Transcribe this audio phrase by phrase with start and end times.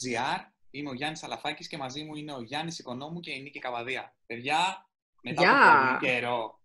[0.00, 0.40] PharmaTalk.gr.
[0.70, 4.14] Είμαι ο Γιάννης Αλαφάκης και μαζί μου είναι ο Γιάννης Οικονόμου και η Νίκη Καβαδία.
[4.26, 4.86] Παιδιά,
[5.22, 5.72] μετά Γεια.
[5.72, 6.60] από πολύ καιρό.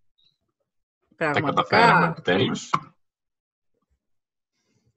[1.15, 2.07] Τα καταφέραμε Πραγματικά.
[2.31, 2.55] επιτέλου.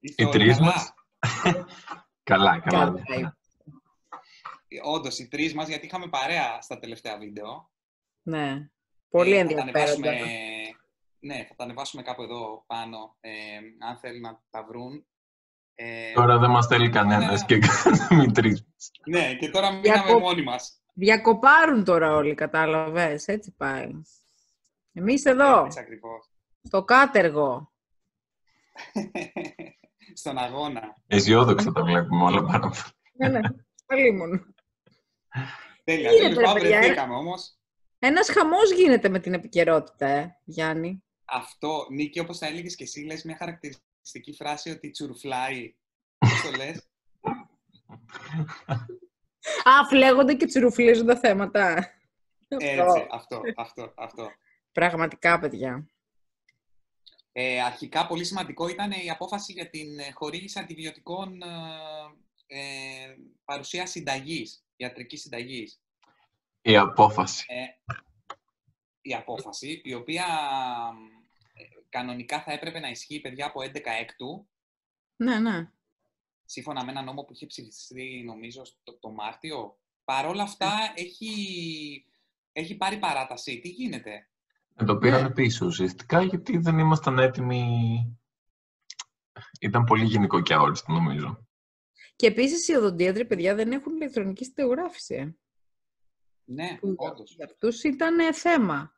[0.00, 0.94] Είστε Οι όλοι τρεις καλά; μας.
[2.22, 3.02] καλά, καλά.
[3.06, 3.36] Καλά.
[4.82, 7.70] Όντως, οι τρεις μας, γιατί είχαμε παρέα στα τελευταία βίντεο.
[8.22, 8.69] Ναι.
[9.08, 10.08] Πολύ Ε, θα τα ενδιαφέροντα.
[10.10, 10.77] ανεβάσουμε-
[11.20, 13.30] Ναι, θα τα ανεβάσουμε κάπου εδώ πάνω, ε,
[13.88, 15.06] αν θέλουν να τα βρουν.
[15.74, 17.46] Ε, Τώρα δεν μας θέλει κανένας Ναι.
[17.46, 18.66] και κάνουμε οι τρει.
[19.06, 20.83] Ναι, και τώρα μείναμε Διακοπ- μόνοι μας.
[20.95, 23.27] Διακοπάρουν τώρα όλοι, κατάλαβες.
[23.28, 23.91] Έτσι πάει.
[24.92, 26.30] Εμείς εδώ, Έτσι ακριβώς.
[26.62, 27.73] στο κάτεργο.
[30.14, 30.97] Στον αγώνα.
[31.06, 32.72] Αισιόδοξα τα βλέπουμε όλα πάνω.
[33.12, 33.41] Ναι, ναι.
[33.86, 34.44] Πάλι μόνο.
[35.84, 36.11] Τέλεια.
[36.11, 37.59] Τι Τέλος γίνεται, πάντων, παιδιά, ε; βρεθήκαμε όμως.
[37.98, 41.05] Ένας χαμός γίνεται με την επικαιρότητα, ε, Γιάννη.
[41.25, 43.83] Αυτό, Νίκη, όπως τα έλεγες και εσύ, λες μια χαρακτηριστική
[44.36, 45.74] φράση ότι τσουρφλάει.
[46.19, 46.88] Πώς το λες;
[49.64, 51.92] Α, φλέγονται και τσουρουφλίζουν τα θέματα.
[52.48, 54.30] Έτσι, αυτό, αυτό, αυτό.
[54.72, 55.88] Πραγματικά, παιδιά.
[57.32, 61.47] Ε, αρχικά, πολύ σημαντικό ήταν η απόφαση για την ε, χορήγηση αντιβιωτικών ε,
[62.47, 65.80] ε, παρουσία συνταγής, ιατρικής συνταγής.
[66.62, 67.44] Η απόφαση.
[67.48, 67.64] Ε,
[69.02, 70.27] η απόφαση, η οποία
[70.92, 71.13] ε,
[71.98, 74.48] κανονικά θα έπρεπε να ισχύει, παιδιά, από 11 έκτου,
[75.17, 75.70] Ναι, ναι.
[76.45, 79.78] σύμφωνα με ένα νόμο που είχε ψηφιστεί, νομίζω, το, το Μάρτιο.
[80.05, 81.33] Παρ' όλα αυτά, έχει,
[82.53, 83.61] έχει πάρει παράταση.
[83.61, 84.28] Τι γίνεται;
[84.75, 87.65] Ε, το πήραμε πίσω ουσιαστικά γιατί δεν ήμασταν έτοιμοι.
[89.61, 91.47] Ήταν πολύ γενικό και αόριστο νομίζω.
[92.17, 95.15] Και επίσης οι οδοντίατροι, παιδιά, δεν έχουν ηλεκτρονική στεογράφηση.
[95.15, 95.34] ε.
[96.47, 97.34] Ναι, που όντως.
[97.34, 98.93] για αυτούς ήταν ε, θέμα.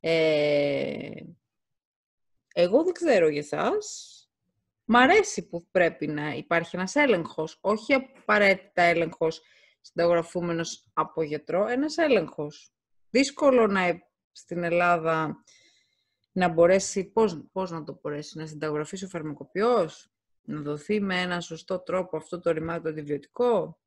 [0.00, 1.22] Ε,
[2.56, 4.18] εγώ δεν ξέρω για εσάς.
[4.84, 7.58] Μ' αρέσει που πρέπει να υπάρχει ένας έλεγχος.
[7.60, 9.42] Όχι απαραίτητα έλεγχος
[9.80, 12.72] συνταγογραφούμενος από γιατρό, ένας έλεγχος.
[13.10, 15.44] Δύσκολο να ε- στην Ελλάδα
[16.32, 20.12] να μπορέσει, πώς, πώς να το μπορέσει, να συνταγογραφήσει ο φαρμακοποιός,
[20.42, 23.80] να δοθεί με ένα σωστό τρόπο αυτό το ρημάδι αντιβιωτικό,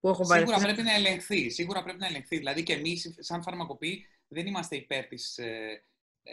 [0.00, 0.64] που έχω Σίγουρα βαρεθεί.
[0.64, 1.50] πρέπει να ελεγχθεί.
[1.50, 2.36] Σίγουρα πρέπει να ελεγχθεί.
[2.36, 5.84] Δηλαδή και εμείς, σαν φαρμακοποιοί, δεν είμαστε υπέρ της, ε,
[6.22, 6.32] ε,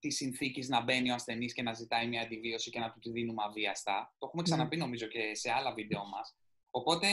[0.00, 3.10] της συνθήκης να μπαίνει ο ασθενής και να ζητάει μια αντιβίωση και να του τη
[3.10, 4.14] δίνουμε αβίαστα.
[4.18, 4.48] Το έχουμε Ναι.
[4.48, 6.36] ξαναπεί νομίζω και σε άλλα βίντεο μας.
[6.70, 7.06] Οπότε,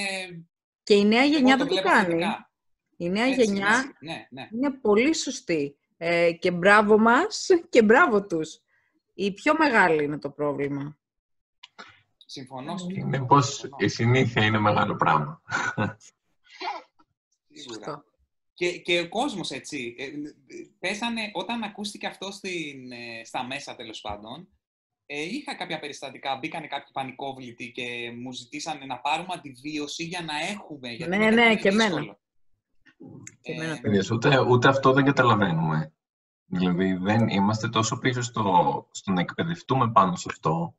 [0.83, 2.07] Και η νέα γενιά εγώ δεν το βλέπω κάνει.
[2.07, 2.51] θετικά.
[2.97, 4.47] Η νέα Έτσι, γενιά Ναι, ναι.
[4.53, 5.77] είναι πολύ σωστή.
[5.97, 8.59] Ε, και μπράβο μας και μπράβο τους.
[9.13, 10.97] Η πιο μεγάλη είναι το πρόβλημα.
[12.25, 12.75] Συμφωνώ.
[12.95, 15.41] Είναι πως η συνήθεια είναι μεγάλο πράγμα.
[17.53, 18.03] Σίγουρα.
[18.57, 18.73] Σωστό.
[18.73, 20.11] Και, και ο κόσμος έτσι, ε, ε,
[20.79, 24.47] πέσανε, όταν ακούστηκε αυτό στην, ε, στα μέσα τέλος πάντων,
[25.05, 30.37] ε, είχα κάποια περιστατικά, μπήκανε κάποιοι πανικόβλητοι και μου ζητήσανε να πάρουμε αντιβίωση για να
[30.39, 30.89] έχουμε.
[30.89, 31.95] γιατί Ναι, είναι ναι, πολύ και εμένα.
[31.95, 32.19] δύσκολο.
[33.41, 33.79] Και Ε, εμένα.
[33.83, 35.91] Είδες, ούτε, ούτε αυτό δεν καταλαβαίνουμε.
[36.45, 40.75] Δηλαδή δεν είμαστε τόσο πίσω στο, στο να εκπαιδευτούμε πάνω σε αυτό.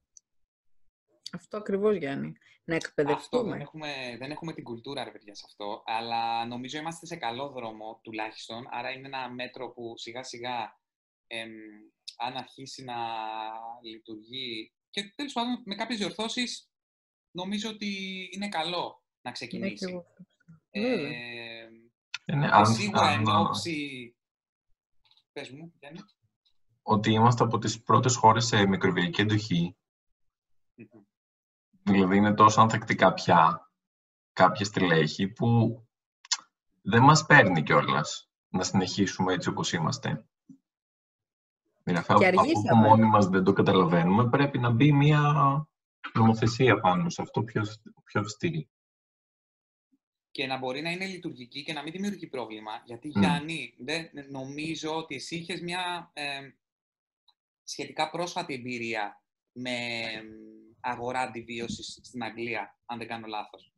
[1.33, 2.33] Αυτό ακριβώς, Γιάννη.
[2.69, 3.51] Να Αυτό εκπαιδευτούμε.
[3.51, 5.83] δεν έχουμε, δεν έχουμε την κουλτούρα, ρε παιδιά, σε αυτό.
[5.87, 8.67] Αλλά νομίζω είμαστε σε καλό δρόμο, τουλάχιστον.
[8.71, 10.81] Άρα είναι ένα μέτρο που σιγά σιγά,
[11.27, 11.51] εμ,
[12.17, 12.97] αν αρχίσει να
[13.83, 16.71] λειτουργεί και τέλος πάντων με κάποιες διορθώσεις,
[17.31, 17.89] νομίζω ότι
[18.33, 19.87] είναι καλό να Ναι, και ξεκινήσει.
[19.91, 20.07] εγώ.
[20.73, 21.09] Βέβαια.
[21.11, 21.69] Ε,
[22.27, 24.13] Είναι, και αν, σίγουρα αν- εν ώψη...
[25.33, 25.99] Πες μου, Γιάννη.
[26.83, 29.77] ότι είμαστε από τις πρώτες χώρες σε μικροβιακή εντοχή.
[30.75, 31.03] Μμμ.
[31.93, 33.71] Δηλαδή είναι τόσο ανθεκτικά πια
[34.33, 35.81] κάποια στελέχη που
[36.83, 40.25] δεν μας παίρνει κιόλας να συνεχίσουμε έτσι όπως είμαστε.
[41.83, 42.69] Δηλαδή, αφού- Και αφού αργήσαμε.
[42.81, 45.21] από μόνοι μας δεν το καταλαβαίνουμε, πρέπει να μπει μια
[46.15, 47.63] νομοθεσία πάνω σε αυτό πιο,
[48.05, 48.69] πιο αυστηρή.
[50.31, 52.71] και να μπορεί να είναι λειτουργική και να μην δημιουργεί πρόβλημα.
[52.85, 53.21] Γιατί, Μμ.
[53.21, 56.41] Γιάννη, δεν, νομίζω ότι εσύ είχες μια ε,
[57.65, 59.23] σχετικά πρόσφατη εμπειρία
[59.53, 59.71] με
[60.01, 60.23] ε,
[60.81, 63.73] αγορά αντιβίωσης στην Αγγλία, αν δεν κάνω λάθος.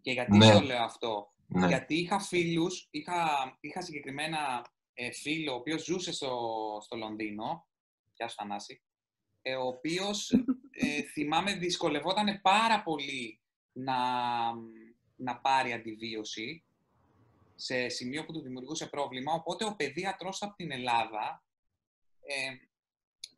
[0.00, 0.52] Και γιατί Ναι.
[0.54, 1.66] σου λέω αυτό; Ναι.
[1.66, 3.28] Γιατί είχα φίλους, είχα,
[3.60, 6.48] είχα συγκεκριμένα ε, φίλο, ο οποίος ζούσε στο,
[6.82, 7.66] στο Λονδίνο,
[8.14, 8.82] γεια σου Θανάση,
[9.42, 10.30] ε, ο οποίος
[10.70, 13.40] ε, θυμάμαι δυσκολευόταν πάρα πολύ
[13.72, 13.96] να,
[15.16, 16.64] να πάρει αντιβίωση
[17.54, 21.44] σε σημείο που του δημιουργούσε πρόβλημα, οπότε ο παιδίατρος από την Ελλάδα
[22.20, 22.54] ε,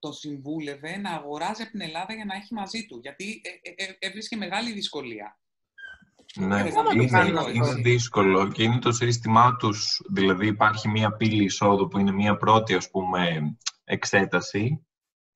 [0.02, 3.84] τον συμβούλευε να αγοράζει από την Ελλάδα για να έχει μαζί του, γιατί ε, ε,
[3.84, 5.38] ε, έβρισκε μεγάλη δυσκολία.
[6.34, 7.50] Ναι, Εγώ δεν το είναι, κάνω αυτό.
[7.50, 12.37] είναι δύσκολο και είναι το σύστημά τους, δηλαδή υπάρχει μία πύλη εισόδου που είναι μία
[12.37, 13.54] πρώτη ας πούμε
[13.84, 14.87] εξέταση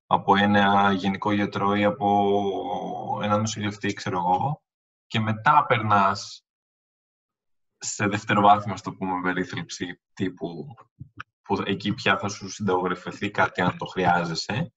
[0.06, 4.62] από ένα γενικό γιατρό ή από ένα νοσηλευτή, ξέρω εγώ,
[5.06, 6.44] και μετά περνάς
[7.78, 10.74] σε δευτεροβάθμια, στο πούμε, περίθαλψη τύπου
[11.46, 14.72] που εκεί πια θα σου συνταγογραφηθεί κάτι αν το χρειάζεσαι.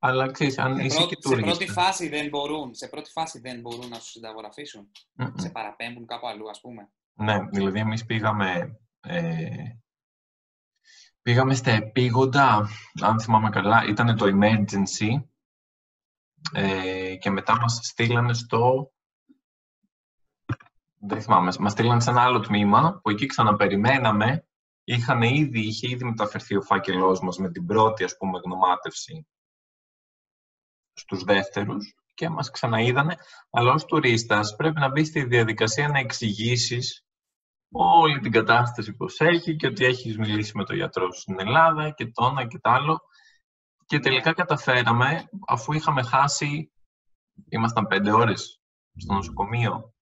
[0.00, 1.82] Αλλά ξέρεις, αν Σε, είσαι πρώτη, και σε πρώτη τουρίστα.
[1.82, 4.90] φάση δεν μπορούν, σε πρώτη φάση δεν μπορούν να σου συνταγογραφήσουν.
[5.12, 5.32] Μμμ.
[5.34, 6.90] Σε παραπέμπουν κάπου αλλού, ας πούμε.
[7.14, 9.48] Ναι, δηλαδή εμείς πήγαμε, ε,
[11.22, 12.68] πήγαμε στα επίγοντα,
[13.00, 15.22] αν θυμάμαι καλά, ήταν το emergency
[16.52, 18.92] ε, και μετά μας στείλανε στο,
[21.00, 24.47] δεν θυμάμαι, μας στείλανε σε ένα άλλο τμήμα που εκεί ξαναπεριμέναμε,
[24.92, 29.26] είχαν ήδη, είχε ήδη μεταφερθεί ο φάκελός μας με την πρώτη, ας πούμε, γνωμάτευση
[30.92, 33.16] στους δεύτερους και μας ξαναείδανε,
[33.50, 37.06] αλλά ως τουρίστας πρέπει να μπει στη διαδικασία να εξηγήσεις
[37.70, 41.90] όλη την κατάσταση πως έχει και ότι έχεις μιλήσει με τον γιατρό σου στην Ελλάδα
[41.90, 43.00] και το ένα και το άλλο.
[43.86, 46.72] Και τελικά καταφέραμε, αφού είχαμε χάσει,
[47.48, 48.60] ήμασταν πέντε ώρες
[48.96, 49.94] στο νοσοκομείο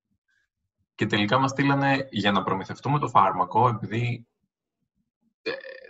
[0.94, 4.35] και τελικά μας στείλανε για να προμηθευτούμε το φάρμακο, επειδή ε,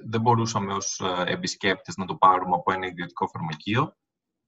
[0.05, 3.97] δεν μπορούσαμε ως ε, επισκέπτες να το πάρουμε από ένα ιδιωτικό φαρμακείο,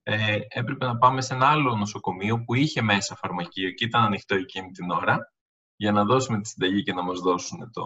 [0.02, 4.34] ε, έπρεπε να πάμε σε ένα άλλο νοσοκομείο που είχε μέσα φαρμακείο και ήταν ανοιχτό
[4.34, 5.32] εκείνη την ώρα
[5.76, 7.84] για να δώσουμε τη συνταγή και να μας δώσουν το...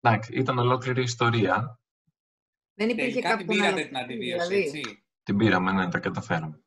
[0.00, 1.80] Εντάξει, ήταν ολόκληρη ιστορία.
[2.74, 3.88] Δεν υπήρχε Τελικά την κάποιον πήρατε άλλο.
[3.88, 4.78] την αντιβίωση, δηλαδή.
[4.78, 6.64] έτσι; Την πήραμε, ναι, τα καταφέραμε.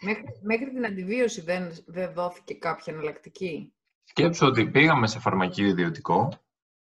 [0.00, 3.72] Μέχρι, μέχρι την αντιβίωση δεν, δεν δόθηκε κάποια εναλλακτική;
[4.04, 6.28] Σκέψω ότι πήγαμε σε φαρμακείο ιδιωτικό.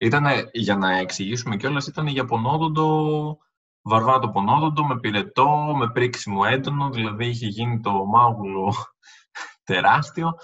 [0.05, 3.39] Ήτανε, για να εξηγήσουμε κιόλας, ήταν για πονόδοντο,
[3.83, 8.75] βαρβάτο πονόδοντο, με πυρετό, με πρίξιμο έντονο, δηλαδή είχε γίνει το μάγουλο
[9.65, 10.35] τεράστιο.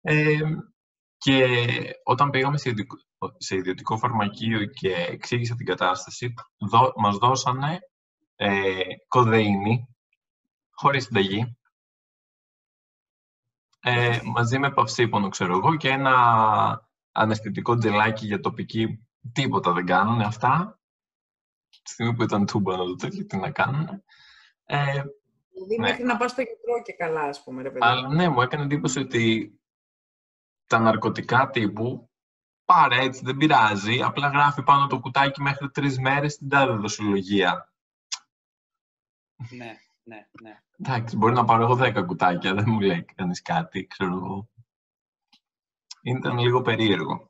[0.00, 0.40] Ε,
[1.16, 1.46] και
[2.04, 2.96] όταν πήγαμε σε ιδιωτικό,
[3.36, 7.78] σε ιδιωτικό φαρμακείο και εξήγησα την κατάσταση, δώ, μας δώσανε
[8.36, 9.88] ε, κοδεΐνη,
[10.70, 11.56] χωρίς συνταγή,
[13.80, 19.06] ε, μαζί με παυσίπονο, ξέρω εγώ, και ένα αναισθητικό τζελάκι για τοπική.
[19.32, 20.78] Τίποτα δεν κάνουν αυτά.
[21.82, 23.88] Τη στιγμή που ήταν τούμπανο το τέτοιο, τι να κάνουν.
[24.64, 25.02] Ε,
[25.52, 25.88] Δηλαδή Ναι.
[25.88, 27.84] μέχρι να πας στο γιατρό και καλά, ας πούμε, ρε παιδί.
[27.86, 29.52] αλλά ναι, μου έκανε εντύπωση ότι
[30.66, 32.10] τα ναρκωτικά τύπου
[32.64, 34.02] πάρε έτσι, δεν πειράζει.
[34.02, 37.72] Απλά γράφει πάνω το κουτάκι μέχρι τρεις μέρες στην τάδε δοσολογία.
[39.50, 40.62] Ναι, ναι, ναι.
[40.78, 44.48] Εντάξει, μπορεί να πάρω εγώ δέκα κουτάκια, δεν μου λέει κανείς κάτι, ξέρω εγώ.
[46.04, 47.28] Ήταν λίγο περίεργο.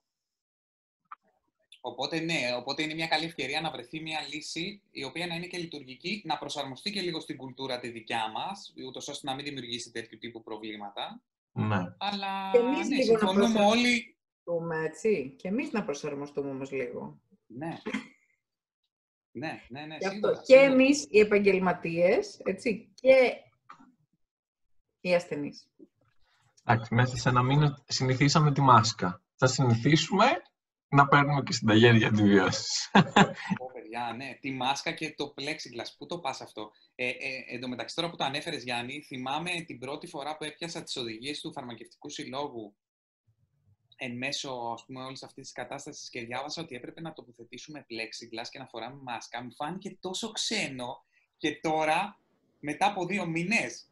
[1.80, 5.46] Οπότε ναι, οπότε είναι μια καλή ευκαιρία να βρεθεί μια λύση η οποία να είναι
[5.46, 9.44] και λειτουργική, να προσαρμοστεί και λίγο στην κουλτούρα τη δικιά μας, ούτως ώστε να μην
[9.44, 11.22] δημιουργήσει τέτοιου τύπου προβλήματα.
[11.52, 11.94] Ναι.
[11.98, 13.64] Αλλά Και εμείς ναι, λίγο να συμφωνούμε προσαρμοστούμε.
[13.66, 14.16] όλοι.
[14.44, 15.34] Προσαρμοστούμε, έτσι.
[15.38, 17.20] Και εμείς να προσαρμοστούμε όμως λίγο.
[17.46, 17.80] Ναι.
[19.30, 20.72] Ναι, ναι, ναι, Γι' σίγουρα, αυτό και σίγουρα.
[20.72, 23.32] εμείς οι επαγγελματίες, έτσι, και
[25.00, 25.68] οι ασθενείς.
[26.66, 29.22] Εντάξει, μέσα σε ένα μήνα συνηθίσαμε τη μάσκα.
[29.36, 30.26] Θα συνηθίσουμε
[30.88, 32.90] να παίρνουμε και συνταγές για αντιβιώσεις.
[33.58, 34.38] Πω, παιδιά, ναι.
[34.40, 35.94] Τη μάσκα και το plexiglass.
[35.98, 37.14] Πού το πας αυτό; Ε, ε,
[37.48, 40.96] εν τω μεταξύ, τώρα που το ανέφερες, Γιάννη, θυμάμαι την πρώτη φορά που έπιασα τις
[40.96, 42.76] οδηγίες του Φαρμακευτικού Συλλόγου
[43.96, 48.48] εν μέσω, ας πούμε, όλης αυτής της κατάστασης και διάβασα ότι έπρεπε να τοποθετήσουμε plexiglass
[48.50, 49.42] και να φοράμε μάσκα.
[49.42, 51.04] Μου φάνηκε τόσο ξένο
[51.36, 52.18] και τώρα,
[52.60, 53.88] μετά από δύο μήνες,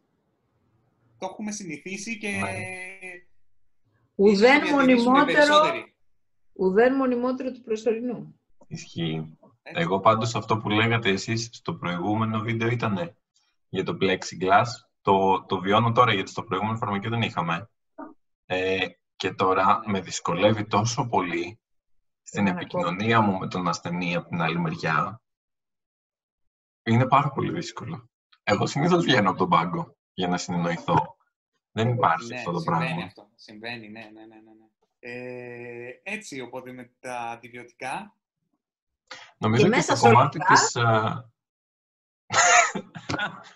[1.23, 2.29] το έχουμε συνηθίσει και...
[2.29, 2.51] Ναι.
[4.17, 5.97] ίσως το Ουδέν διατηρήσουμε μονιμότερο, περισσότεροι.
[6.53, 8.41] ουδέν μονιμότερο του προσωρινού.
[8.67, 9.37] Ισχύει.
[9.63, 9.83] Έτσι.
[9.83, 13.17] Εγώ πάντως αυτό που λέγατε εσείς στο προηγούμενο βίντεο ήταν
[13.69, 14.67] για το plexiglass.
[15.01, 17.71] Το, το βιώνω τώρα γιατί στο προηγούμενο φαρμακείο δεν είχαμε.
[18.47, 18.87] Ε,
[19.17, 21.61] και τώρα με δυσκολεύει τόσο πολύ
[22.23, 25.23] στην Εμένα επικοινωνία μου με τον ασθενή από την άλλη μεριά.
[26.83, 28.11] Είναι πάρα πολύ δύσκολο.
[28.43, 31.12] Εγώ συνήθως βγαίνω από τον πάγκο για να συνεννοηθώ.
[31.73, 33.05] Δεν υπάρχει Ναι, αυτό το συμβαίνει πράγμα.
[33.05, 33.29] αυτό.
[33.35, 34.35] Συμβαίνει, ναι, ναι, ναι, ναι.
[34.41, 34.67] ναι.
[34.99, 38.17] Ε, έτσι, οπότε με τα αντιβιωτικά.
[39.39, 40.77] Νομίζω Και και, μέσα στο σε όλα κομμάτι αυτά- της...
[40.77, 41.31] α,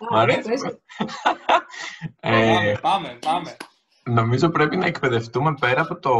[0.09, 0.49] Μ' Α, αρέσει.
[0.49, 0.61] πες.
[2.19, 3.57] ε, Πάμε, πάμε, πάμε.
[4.03, 6.13] Νομίζω πρέπει να εκπαιδευτούμε πέρα από το,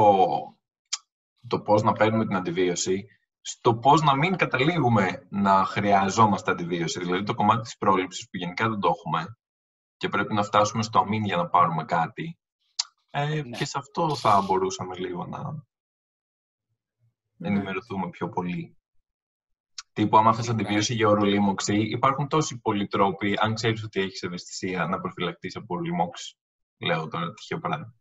[1.47, 3.05] το πώς να παίρνουμε την αντιβίωση,
[3.41, 6.99] στο πώς να μην καταλήγουμε να χρειαζόμαστε αντιβίωση.
[6.99, 9.37] Δηλαδή το κομμάτι της πρόληψης που γενικά δεν το έχουμε
[9.97, 12.39] και πρέπει να φτάσουμε στο αμήν για να πάρουμε κάτι.
[13.11, 13.57] Ε, Ναι.
[13.57, 15.51] Και σε αυτό θα μπορούσαμε λίγο να
[17.37, 17.47] Ναι.
[17.47, 18.77] ενημερωθούμε πιο πολύ.
[19.93, 20.63] Τύπου, άμα θες Σίγουρα.
[20.63, 25.75] αντιβίωση για ορολίμωξη, υπάρχουν τόσοι πολλοί τρόποι, αν ξέρεις ότι έχεις ευαισθησία, να προφυλακτείς από
[25.75, 26.37] ορολίμωξη.
[26.77, 27.93] Λέω τώρα τυχαίο παράδειγμα.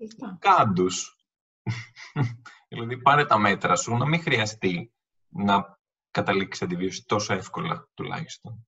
[0.00, 0.36] Σωστά.
[0.40, 1.18] Κάντους.
[2.68, 4.92] δηλαδή, πάρε τα μέτρα σου, να μην χρειαστεί
[5.28, 5.78] να
[6.10, 8.66] καταλήξεις αντιβίωση τόσο εύκολα, τουλάχιστον.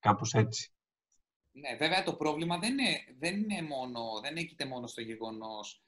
[0.00, 0.72] Κάπως έτσι.
[1.60, 5.82] Ναι, βέβαια το πρόβλημα δεν είναι, δεν είναι μόνο, δεν έγκυται μόνο στο γεγονός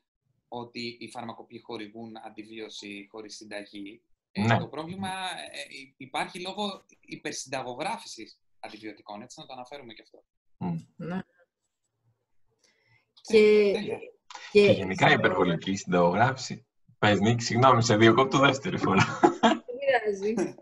[0.49, 4.03] ότι οι φαρμακοποιοί χορηγούν αντιβίωση χωρίς συνταγή.
[4.33, 4.59] Ε, Ναι.
[4.59, 5.61] το πρόβλημα ε,
[5.97, 10.25] υπάρχει λόγω υπερσυνταγογράφησης αντιβιωτικών, έτσι να το αναφέρουμε και αυτό.
[10.97, 11.21] Ναι.
[13.23, 13.99] Και, Τέλεια.
[14.53, 16.67] και, Και γενικά η υπερβολική συνταγογράφηση.
[16.99, 19.19] Πες, Νίκη, συγγνώμη, σε διακόπτω δεύτερη φορά.
[19.41, 20.55] Δεν πειράζει.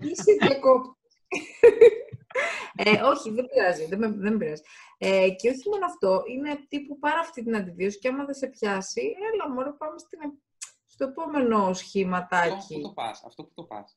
[0.00, 1.00] Είσαι διακόπτης.
[2.76, 3.86] ε, όχι, δεν πειράζει.
[3.86, 4.62] Δεν, με- δεν πειράζει.
[4.98, 8.46] Ε, και όχι μόνο αυτό, είναι τύπου πάρα αυτή την αντιβίωση και άμα δεν σε
[8.46, 10.18] πιάσει, έλα μωρέ, πάμε στην,
[10.86, 12.80] στο επόμενο Αυτό που σχηματάκι.
[12.82, 13.96] το πας, αυτό που το πας.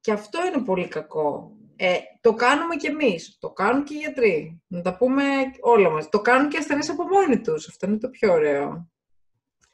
[0.00, 1.56] Και αυτό είναι πολύ κακό.
[1.76, 3.36] Ε, το κάνουμε κι εμείς.
[3.40, 4.62] Το κάνουν και οι γιατροί.
[4.66, 5.24] Να τα πούμε
[5.60, 6.08] όλα μας.
[6.08, 7.68] Το κάνουν και οι ασθενείς από μόνοι τους.
[7.68, 8.90] Αυτό είναι το πιο ωραίο.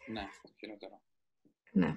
[0.07, 1.01] Ναι, το χειρότερο.
[1.73, 1.95] Ναι.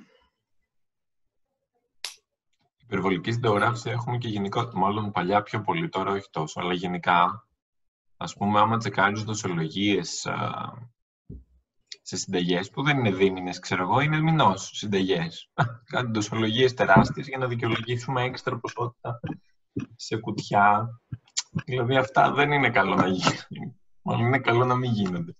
[2.93, 7.47] Υπερβολική συνταγογράφηση έχουμε και γενικό, μάλλον παλιά πιο πολύ, τώρα όχι τόσο, αλλά γενικά,
[8.17, 10.73] ας πούμε, άμα τσεκάρεις δοσολογίες α,
[12.01, 15.51] σε συνταγές που δεν είναι δίμηνες, ξέρω εγώ, είναι μηνός συνταγές.
[15.93, 19.19] Κάτι δοσολογίες τεράστιες για να δικαιολογήσουμε έξτρα ποσότητα
[19.95, 20.89] σε κουτιά.
[21.65, 23.79] Δηλαδή αυτά δεν είναι καλό να γίνουν.
[24.01, 25.35] Μάλλον είναι καλό να μην γίνονται.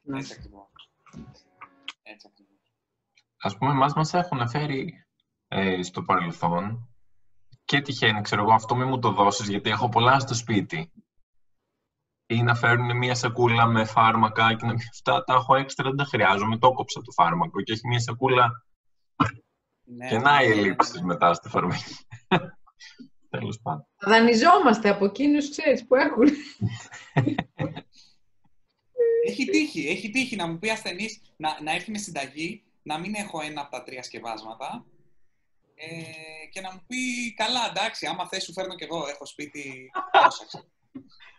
[0.00, 0.18] ναι.
[0.18, 0.90] Έτσι ακριβώς.
[2.02, 2.74] Έτσι ακριβώς.
[3.36, 5.07] Ας πούμε, εμάς μας έχουν φέρει
[5.48, 6.88] ε, στο παρελθόν
[7.64, 10.92] και τυχαίνει, ξέρω εγώ, αυτό μην μου το δώσεις γιατί έχω πολλά στο σπίτι.
[12.26, 15.96] Ή να φέρουν μια σακούλα με φάρμακα και να πει αυτά τα έχω έξτρα, δεν
[15.96, 18.64] τα χρειάζομαι, το κόψα το φάρμακο και έχει μια σακούλα
[19.84, 20.60] Ναι, και να οι ναι, ναι, ναι.
[20.60, 21.96] ελλείψεις μετά στη φαρμακή.
[23.30, 23.86] Τέλος πάντων.
[24.00, 26.28] Δανειζόμαστε από εκείνους, ξέρεις, που έχουν.
[29.26, 33.14] Έχει τύχει, έχει τύχει να μου πει ασθενής να, να έρθει με συνταγή, να μην
[33.14, 34.84] έχω ένα από τα τρία σκευάσματα
[35.80, 39.90] ε, και να μου πει καλά, εντάξει, άμα θες σου φέρνω κι εγώ, έχω σπίτι
[40.12, 40.70] τόσα, ξέρω».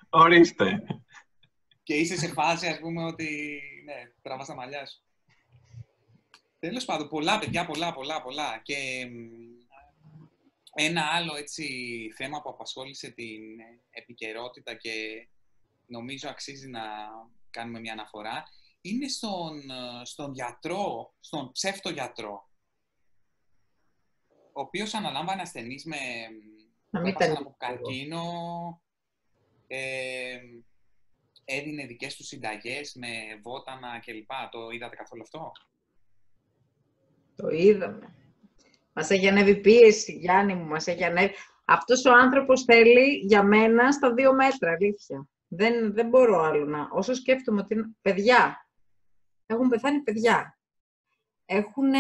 [0.10, 0.84] Ορίστε.
[1.84, 5.02] Και είσαι σε φάση, ας πούμε, ότι ναι, τραβάς τα μαλλιά σου.
[6.60, 8.62] Τέλος πάντων, πολλά παιδιά, πολλά, πολλά, πολλά.
[8.64, 9.50] Και μ,
[10.74, 11.66] ένα άλλο έτσι
[12.16, 15.28] θέμα που απασχόλησε την ε, επικαιρότητα και
[15.86, 16.82] νομίζω αξίζει να
[17.50, 18.44] κάνουμε μια αναφορά,
[18.82, 22.49] είναι στον, ε, στον γιατρό, στον ψεύτο γιατρό,
[24.60, 25.98] ο οποίος αναλάμβανε ασθενείς με
[26.90, 28.24] Να που μην έπασαν τα από καρκίνο,
[29.68, 30.38] ε,
[31.46, 33.08] έδινε δικές του συνταγές με
[33.42, 34.32] βότανα κλπ.
[34.52, 35.52] Το είδατε καθόλου αυτό;
[37.36, 38.14] Το είδαμε.
[38.94, 41.34] Μας έχει ανέβει πίεση, Γιάννη μου, μας έχει ανέβει.
[41.66, 45.28] Αυτός ο άνθρωπος θέλει για μένα στα δύο μέτρα, αλήθεια.
[45.48, 46.90] Δεν, δεν μπορώ άλλο να...
[46.92, 48.70] Όσο σκέφτομαι ότι είναι παιδιά,
[49.46, 50.60] έχουν πεθάνει παιδιά.
[51.46, 51.92] Έχουν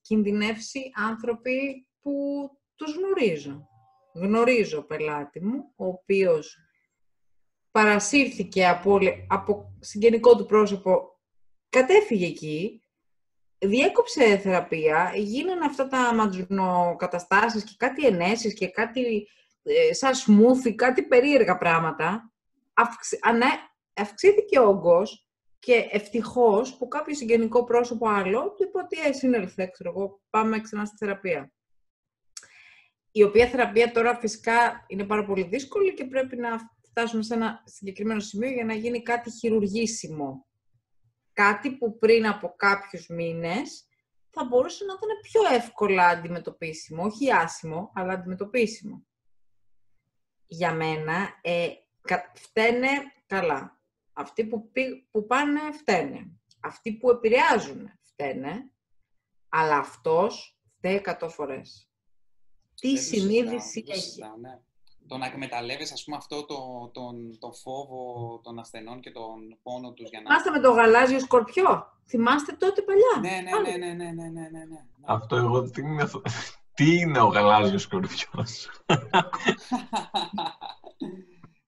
[0.00, 3.68] κινδυνεύσει άνθρωποι που τους γνωρίζω.
[4.12, 6.58] Γνωρίζω πελάτη μου, ο οποίος
[7.70, 11.20] παρασύρθηκε από, όλη- από συγγενικό του πρόσωπο,
[11.68, 12.84] κατέφυγε εκεί,
[13.58, 19.28] διέκοψε θεραπεία, γίνανε αυτά τα ματζουνοκαταστάσεις και κάτι ενέσεις και κάτι
[19.62, 22.32] ε, σαν σμούθι, κάτι περίεργα πράγματα.
[22.74, 23.46] Αυξ, ανέ,
[23.94, 29.66] αυξήθηκε ο όγκος και ευτυχώς που κάποιος συγγενικό πρόσωπο άλλο του είπε ότι ε, συνέλθε,
[29.72, 31.53] ξέρω εγώ, πάμε ξανά στη θεραπεία.
[33.16, 37.62] Η οποία θεραπεία τώρα φυσικά είναι πάρα πολύ δύσκολη και πρέπει να φτάσουμε σε ένα
[37.64, 40.46] συγκεκριμένο σημείο για να γίνει κάτι χειρουργήσιμο
[41.32, 43.86] κάτι που πριν από κάποιους μήνες
[44.30, 49.06] θα μπορούσε να ήταν πιο εύκολα αντιμετωπίσιμο, όχι άσιμο, αλλά αντιμετωπίσιμο.
[50.46, 51.68] Για μένα, ε,
[52.00, 52.88] κα- φταίνε
[53.26, 53.80] καλά.
[54.12, 56.30] Αυτοί που, πη- που πάνε φταίνε.
[56.60, 58.70] Αυτοί που επηρεάζουν φταίνε,
[59.48, 61.88] αλλά αυτός φταίει 100 φορές.
[62.74, 64.00] Τι Δεν το συζητάω, συνείδηση δεν το έχει.
[64.02, 64.60] συζητάω, ναι.
[65.08, 69.92] Το να εκμεταλλεύεσαι, ας πούμε, αυτό το, τον, το φόβο των ασθενών και τον πόνο
[69.92, 70.26] τους για να...
[70.28, 73.78] Θυμάστε με το γαλάζιο σκορπιό; Θυμάστε τότε παλιά; Ναι, ναι, Πάλι.
[73.78, 74.84] ναι, ναι, ναι, ναι, ναι, ναι, ναι.
[75.06, 76.22] Αυτό εγώ τι είναι αυτό.
[76.74, 78.68] Τι είναι ο γαλάζιος σκορπιός;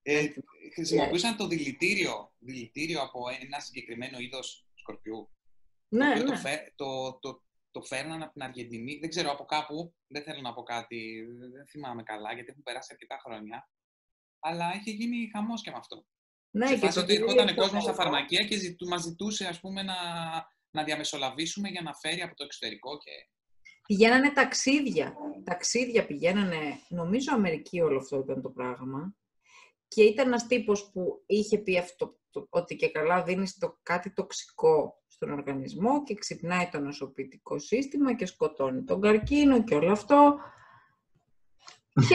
[0.03, 0.27] ε,
[0.75, 5.31] χρησιμοποιούσαν το δηλητήριο, δηλητήριο από ένα συγκεκριμένο είδος σκορπιού.
[5.89, 6.31] Ναι, οποίο ναι.
[6.31, 7.19] Το, φε, το,
[7.77, 11.27] το, το φέρναν από την Αργεντινή, δεν ξέρω από κάπου, δεν θέλω να πω κάτι,
[11.53, 13.71] δεν θυμάμαι καλά γιατί έχουν περάσει αρκετά χρόνια.
[14.39, 16.07] Αλλά είχε γίνει χαμός και με αυτό.
[16.51, 18.87] Ναι, σε και φάση το ότι τι ερχόταν λέει κόσμος στα αυτό, φαρμακεία και ζητού,
[18.89, 19.95] μας ζητούσε ας πούμε, να,
[20.71, 23.11] να διαμεσολαβήσουμε για να φέρει από το εξωτερικό και...
[23.87, 25.15] Πηγαίνανε ταξίδια.
[25.45, 29.17] Ταξίδια πηγαίνανε, νομίζω Αμερική όλο αυτό ήταν το πράγμα.
[29.89, 34.13] Και ήταν ένας τύπος που είχε πει αυτό, το- ότι και καλά δίνεις το, κάτι
[34.13, 40.39] τοξικό στον οργανισμό και ξυπνάει το νοσοποιητικό σύστημα και σκοτώνει τον καρκίνο και όλο αυτό.
[42.09, 42.15] Και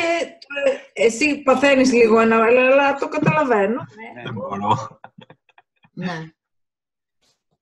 [0.66, 3.76] ε, εσύ παθαίνεις λίγο ένα, αλλά το καταλαβαίνω.
[4.16, 4.24] Ναι.
[4.24, 5.00] Δεν μπορώ.
[5.92, 6.32] Ναι.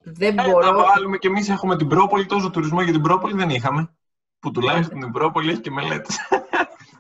[0.04, 0.72] Δεν Ε, μπορώ.
[0.72, 3.94] να βάλουμε κι εμείς έχουμε την πρόπολη, τόσο τουρισμό για την πρόπολη δεν είχαμε.
[4.40, 6.18] Που τουλάχιστον την πρόπολη έχει και μελέτες.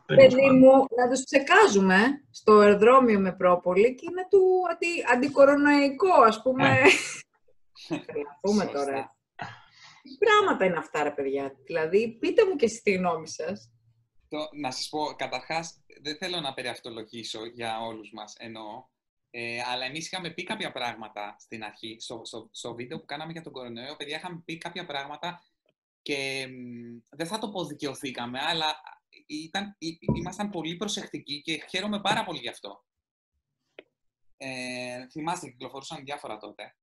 [0.06, 0.58] Τέλος Παιδί πάντων.
[0.58, 1.98] μου, να τους ψεκάζουμε
[2.32, 4.42] στο αεροδρόμιο με πρόπολη και είναι του
[4.72, 6.78] αντι, αντικορονοϊκό, ας πούμε.
[8.06, 8.72] Τρελαθούμε Σωστά.
[8.72, 9.18] τώρα.
[10.02, 13.72] Τι πράγματα είναι αυτά, ρε παιδιά; Δηλαδή, πείτε μου και εσείς τη γνώμη σας.
[14.28, 18.88] Το, να σας πω, καταρχάς, δεν θέλω να περιαυτολογήσω για όλους μας, εννοώ.
[19.32, 23.32] Ε, αλλά εμείς είχαμε πει κάποια πράγματα στην αρχή, στο, στο, στο βίντεο που κάναμε
[23.32, 25.44] για τον κορονοϊό, παιδιά, είχαμε πει κάποια πράγματα
[26.02, 28.66] και μ, δεν θα το πω δικαιωθήκαμε, αλλά
[29.26, 32.86] ήταν, ή- ήμασταν πολύ προσεκτικοί και χαίρομαι πάρα πολύ γι' αυτό.
[34.38, 36.76] Ε, θυμάστε, κυκλοφορούσαν διάφορα τότε.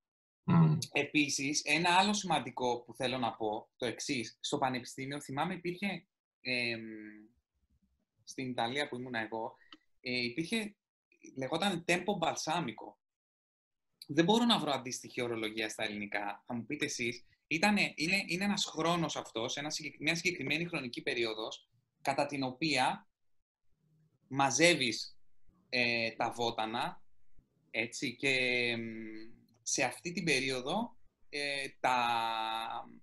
[0.49, 0.79] Μμ.
[0.93, 4.39] Επίσης, ένα άλλο σημαντικό που θέλω να πω, το εξής.
[4.41, 6.07] Στο πανεπιστήμιο, θυμάμαι, υπήρχε,
[6.41, 6.83] εμ,
[8.25, 9.57] στην Ιταλία που ήμουν εγώ,
[10.01, 10.77] ε, υπήρχε,
[11.37, 12.95] λεγόταν tempo balsamico.
[14.07, 17.27] Δεν μπορώ να βρω αντίστοιχη ορολογία στα ελληνικά, θα μου πείτε εσείς.
[17.47, 21.69] Ήτανε, είναι, είναι ένας χρόνος αυτός, ένα, συγκεκ- μια συγκεκριμένη χρονική περίοδος,
[22.03, 23.09] κατά την οποία
[24.29, 25.19] μαζεύεις
[25.69, 27.03] ε, τα βότανα,
[27.71, 28.29] έτσι, και
[28.71, 28.83] εμ,
[29.69, 30.97] σε αυτή την περίοδο
[31.29, 31.99] ε, τα,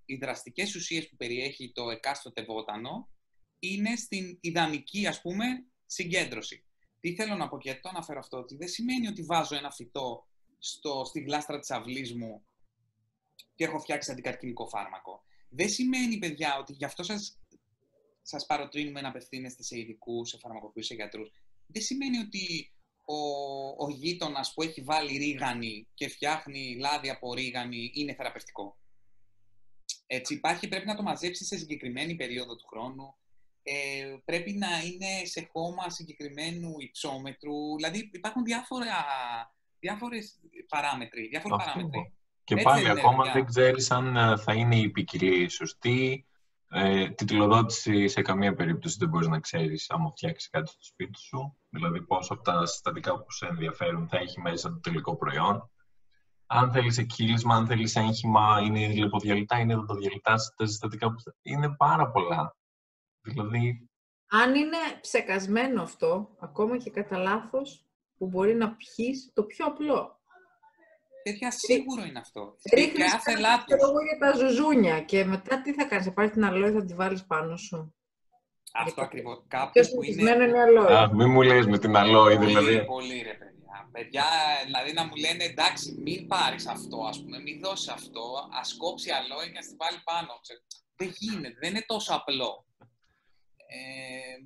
[0.06, 3.10] οι δραστικές ουσίες που περιέχει το εκάστοτε βότανο
[3.60, 5.46] είναι στην ιδανική, ας πούμε,
[5.86, 6.66] συγκέντρωση.
[7.00, 10.28] Τι θέλω να πω και το αναφέρω αυτό, ότι δεν σημαίνει ότι βάζω ένα φυτό
[10.60, 12.46] στο, στη γλάστρα της αυλής μου
[13.56, 15.24] και έχω φτιάξει αντικαρκυνικό φάρμακο.
[15.50, 17.40] Δεν σημαίνει, παιδιά, ότι γι' αυτό σας,
[18.22, 21.32] σας παροτρύνουμε να απευθύνεστε σε ειδικούς, σε φαρμακοποιούς, σε γιατρούς.
[21.68, 22.74] Δεν σημαίνει ότι
[23.06, 23.16] ο,
[23.86, 28.78] ο γείτονας που έχει βάλει ρίγανη και φτιάχνει λάδι από ρίγανη είναι θεραπευτικό.
[30.08, 33.16] Έτσι, υπάρχει, πρέπει να το μαζέψεις σε συγκεκριμένη περίοδο του χρόνου.
[33.64, 37.76] Ε, πρέπει να είναι σε χώμα συγκεκριμένου υψόμετρου.
[37.76, 38.96] Δηλαδή, υπάρχουν διάφορα,
[39.80, 41.28] διάφορες παράμετροι.
[41.28, 41.66] Διάφοροι Αυτό.
[41.66, 42.14] παράμετροι.
[42.44, 43.34] Και Έτσι πάλι δεν είναι, ακόμα παιδιά.
[43.34, 46.26] δεν ξέρεις αν ε, θα είναι η ποικιλία η σωστή.
[46.76, 51.58] Ε, τιτλοδότηση σε καμία περίπτωση δεν μπορείς να ξέρεις άμα φτιάξεις κάτι στο σπίτι σου.
[51.70, 55.72] Δηλαδή πόσο από τα συστατικά που σε ενδιαφέρουν θα έχει μέσα το τελικό προϊόν.
[56.46, 61.36] Αν θέλεις εκχύλισμα, αν θέλεις έγχυμα, είναι λιποδιαλυτά, είναι δοντοδιαλυτά, τα συστατικά που θα...
[61.42, 62.56] Είναι πάρα πολλά.
[63.22, 63.90] Δηλαδή,
[64.30, 67.86] Αν είναι ψεκασμένο αυτό, ακόμα και κατά λάθος,
[68.18, 70.22] που μπορεί να πιείς το πιο απλό.
[71.24, 72.56] Τέτοια σίγουρο είναι αυτό.
[72.62, 73.66] Και Ρίχνεις κάθε κάτι, λάθος.
[73.66, 76.86] ξέρω εγώ, για τα ζουζούνια και μετά τι θα κάνεις, θα πάρεις την αλόη, θα
[76.86, 77.96] τη βάλεις πάνω σου.
[78.74, 79.38] Αυτό Για ακριβώς.
[79.38, 80.94] Πιο Κάποιος που συνηθισμένο είναι είναι η αλόη.
[80.94, 82.86] α, μην μου λες με την αλόη, Πολύ, δηλαδή.
[82.86, 83.90] πολύ ρε παιδιά.
[83.92, 84.26] Παιδιά,
[84.66, 89.10] δηλαδή να μου λένε εντάξει, μην πάρεις αυτό, ας πούμε, μην δώσεις αυτό, ας κόψει
[89.12, 90.40] αλόη και ας τη βάλει πάνω.
[90.42, 90.60] Ξέρω.
[90.96, 92.66] Δεν γίνεται, δεν είναι τόσο απλό.
[93.68, 94.38] Ε,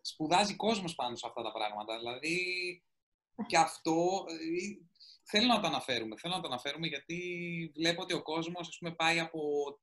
[0.00, 1.98] σπουδάζει κόσμος πάνω σε αυτά τα πράγματα.
[1.98, 2.36] Δηλαδή,
[3.46, 4.34] και αυτό ε,
[5.30, 6.16] θέλω να το αναφέρουμε.
[6.16, 7.18] Θέλω να το αναφέρουμε γιατί
[7.76, 9.40] βλέπω ότι ο κόσμος ας πούμε, πάει από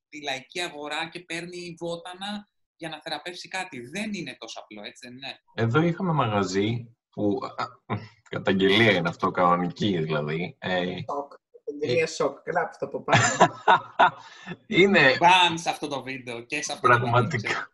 [0.08, 3.80] τη λαϊκή αγορά και παίρνει βότανα για να θεραπεύσει κάτι.
[3.80, 7.96] Δεν είναι τόσο απλό, έτσι δεν είναι; Εδώ είχαμε μαγαζί που α,
[8.30, 10.56] καταγγελία είναι αυτό κανονική δηλαδή.
[10.58, 11.32] Ε, Σοκ.
[11.80, 12.38] Τελεία σοκ.
[12.46, 13.52] Γράψτε το από πάνω.
[14.66, 17.10] είναι Μπαν σε αυτό το βίντεο και σε αυτό το βίντεο.
[17.10, 17.68] πραγματικά.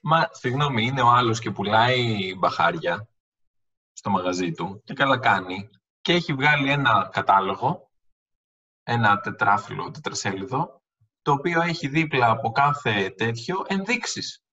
[0.00, 3.08] Μα, συγγνώμη, είναι ο άλλος και πουλάει μπαχάρια
[4.06, 7.90] στο μαγαζί του και καλά κάνει και έχει βγάλει ένα κατάλογο,
[8.82, 10.82] ένα τετράφυλλο, τετρασέλιδο,
[11.22, 14.44] το οποίο έχει δίπλα από κάθε τέτοιο ενδείξεις.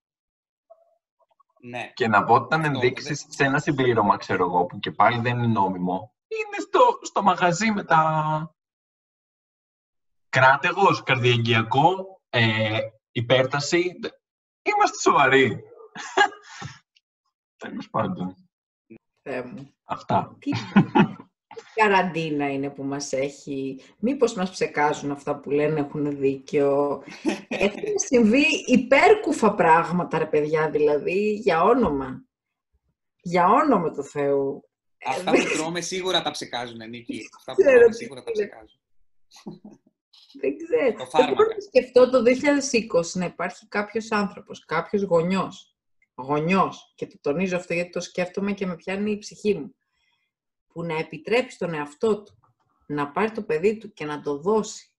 [1.59, 1.91] Ναι.
[1.93, 5.19] Και να πω ότι ήταν Αυτό, ενδείξεις σε ένα συμπλήρωμα, ξέρω εγώ, που και πάλι
[5.19, 8.55] δεν είναι νόμιμο, είναι στο, στο μαγαζί με τα
[10.29, 12.79] κράτεγος, καρδιαγγειακό, ε,
[13.11, 13.99] υπέρταση.
[14.61, 15.59] Είμαστε σοβαροί.
[17.57, 18.43] Τέλος πάντων.
[19.23, 19.73] Θεέ μου.
[19.83, 20.37] Αυτά.
[20.39, 20.51] Τι
[21.75, 23.79] καραντίνα είναι που μας έχει...
[23.99, 27.03] Μήπως μας ψεκάζουν αυτά που λένε έχουν δίκιο.
[27.47, 32.25] Έχουν συμβεί υπέρκουφα πράγματα, ρε παιδιά, δηλαδή, για όνομα.
[33.21, 34.69] Για όνομα του Θεού.
[35.05, 37.21] Αυτά Ε, που τρώμε σίγουρα τα ψεκάζουν, Νίκη.
[37.37, 38.45] Αυτά που ξέρω τρώμε τι σίγουρα τα είναι.
[38.47, 38.79] ψεκάζουν.
[40.41, 40.91] Δεν ξέρω.
[40.91, 41.33] Το Δεν φάρμακα.
[41.33, 42.23] μπορώ να σκεφτώ το
[43.03, 45.72] 2020 να υπάρχει κάποιος άνθρωπος, κάποιος γονιός,
[46.15, 49.75] γονιός, και το τονίζω αυτό γιατί το σκέφτομαι και με πιάνει η ψυχή μου,
[50.67, 52.37] που να επιτρέπει στον εαυτό του
[52.87, 54.91] να πάρει το παιδί του και να το δώσει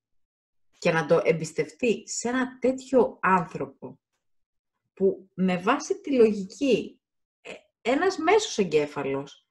[0.79, 3.99] και να το εμπιστευτεί σε ένα τέτοιο άνθρωπο
[4.95, 7.01] που με βάση τη λογική
[7.43, 9.45] ε, ένας μέσος εγκέφαλος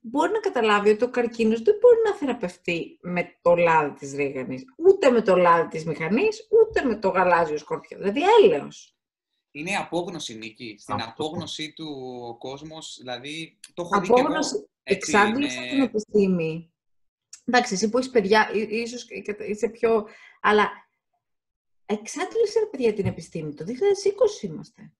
[0.00, 4.64] μπορεί να καταλάβει ότι ο καρκίνος δεν μπορεί να θεραπευτεί με το λάδι της ρίγανης,
[4.76, 7.98] ούτε με το λάδι της μηχανής, ούτε με το γαλάζιο σκορπιό.
[7.98, 8.96] Δηλαδή έλεος.
[9.54, 10.76] Είναι η απόγνωση, Νίκη.
[10.78, 11.10] Στην Αυτό.
[11.10, 11.86] απόγνωσή του
[12.28, 14.20] ο κόσμος, δηλαδή, το έχω δει και εγώ.
[14.20, 16.72] Απόγνωση, έτσι, εξάντλησε είναι- την επιστήμη.
[17.44, 20.06] Εντάξει, εσύ που είσαι παιδιά, ί- ίσως και κατα- είσαι πιο...
[20.40, 20.70] Αλλά
[21.86, 23.54] εξάντλησε, ρε παιδιά, την επιστήμη.
[23.54, 24.92] Το 2020 είμαστε.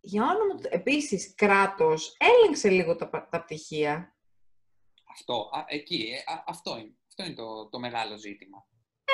[0.00, 0.68] Για όνομα του...
[0.70, 4.16] Επίσης, κράτος έλεγξε λίγο τα, πα- τα πτυχία.
[5.10, 8.66] Αυτό, α, εκεί, ε, α, αυτό είναι, αυτό είναι το, το μεγάλο ζήτημα.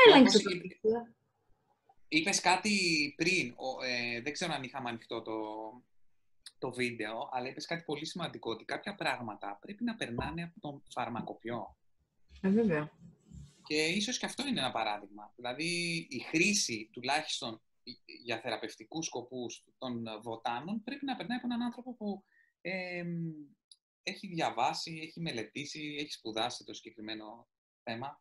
[0.06, 1.14] Έλεγξε όπως τα είπε- πτυχία.
[2.12, 2.74] Είπες κάτι
[3.16, 5.34] πριν, ο, ε, δεν ξέρω αν είχαμε ανοιχτό το,
[6.58, 10.82] το βίντεο, αλλά είπες κάτι πολύ σημαντικό, ότι κάποια πράγματα πρέπει να περνάνε από τον
[10.88, 11.76] φαρμακοποιό.
[12.40, 12.92] Ε, βέβαια.
[13.64, 15.32] Και ίσως και αυτό είναι ένα παράδειγμα.
[15.36, 15.66] Δηλαδή,
[16.10, 17.60] η χρήση, τουλάχιστον
[18.22, 22.24] για θεραπευτικούς σκοπούς των βοτάνων, πρέπει να περνάει από έναν άνθρωπο που
[22.60, 23.04] ε,
[24.02, 27.48] έχει διαβάσει, έχει μελετήσει, έχει σπουδάσει το συγκεκριμένο
[27.82, 28.20] θέμα.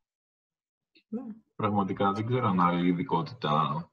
[1.09, 1.21] Ναι.
[1.55, 3.83] Πραγματικά δεν ξέρω αν άλλη ειδικότητα